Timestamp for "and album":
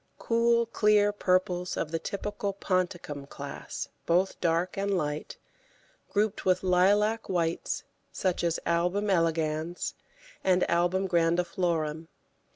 10.43-11.07